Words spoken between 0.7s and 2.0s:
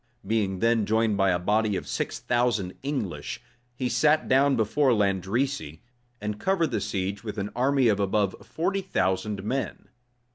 joined by a body of